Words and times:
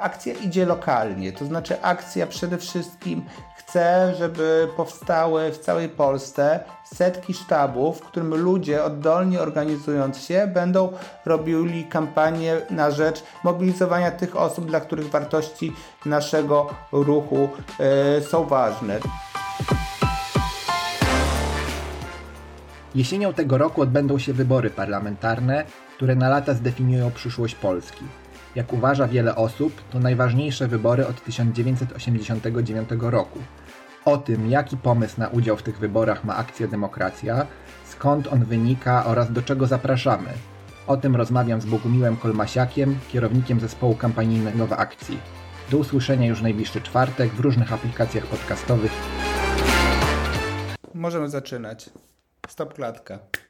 Akcja 0.00 0.34
idzie 0.34 0.66
lokalnie, 0.66 1.32
to 1.32 1.44
znaczy 1.44 1.82
akcja 1.82 2.26
przede 2.26 2.58
wszystkim 2.58 3.24
chce, 3.56 4.14
żeby 4.18 4.68
powstały 4.76 5.52
w 5.52 5.58
całej 5.58 5.88
Polsce 5.88 6.60
setki 6.84 7.34
sztabów, 7.34 7.98
w 7.98 8.04
którym 8.04 8.34
ludzie 8.34 8.84
oddolnie 8.84 9.40
organizując 9.40 10.18
się 10.18 10.46
będą 10.46 10.92
robili 11.26 11.84
kampanię 11.84 12.56
na 12.70 12.90
rzecz 12.90 13.22
mobilizowania 13.44 14.10
tych 14.10 14.36
osób, 14.36 14.66
dla 14.66 14.80
których 14.80 15.10
wartości 15.10 15.72
naszego 16.06 16.74
ruchu 16.92 17.48
y, 18.18 18.22
są 18.22 18.44
ważne. 18.44 18.98
Jesienią 22.94 23.32
tego 23.32 23.58
roku 23.58 23.82
odbędą 23.82 24.18
się 24.18 24.32
wybory 24.32 24.70
parlamentarne, 24.70 25.64
które 25.96 26.14
na 26.14 26.28
lata 26.28 26.54
zdefiniują 26.54 27.10
przyszłość 27.10 27.54
Polski. 27.54 28.04
Jak 28.54 28.72
uważa 28.72 29.08
wiele 29.08 29.36
osób, 29.36 29.82
to 29.90 29.98
najważniejsze 29.98 30.68
wybory 30.68 31.06
od 31.06 31.24
1989 31.24 32.88
roku. 33.00 33.38
O 34.04 34.16
tym, 34.16 34.50
jaki 34.50 34.76
pomysł 34.76 35.14
na 35.20 35.28
udział 35.28 35.56
w 35.56 35.62
tych 35.62 35.78
wyborach 35.78 36.24
ma 36.24 36.36
Akcja 36.36 36.66
Demokracja, 36.68 37.46
skąd 37.84 38.26
on 38.26 38.44
wynika 38.44 39.04
oraz 39.06 39.32
do 39.32 39.42
czego 39.42 39.66
zapraszamy. 39.66 40.28
O 40.86 40.96
tym 40.96 41.16
rozmawiam 41.16 41.60
z 41.60 41.66
Bogumiłem 41.66 42.16
Kolmasiakiem, 42.16 42.98
kierownikiem 43.08 43.60
zespołu 43.60 43.94
kampanijnego 43.94 44.66
w 44.66 44.72
akcji. 44.72 45.18
Do 45.70 45.78
usłyszenia 45.78 46.26
już 46.26 46.42
najbliższy 46.42 46.80
czwartek 46.80 47.30
w 47.30 47.40
różnych 47.40 47.72
aplikacjach 47.72 48.26
podcastowych. 48.26 48.92
Możemy 50.94 51.28
zaczynać. 51.28 51.90
Stop 52.48 52.74
klatka. 52.74 53.18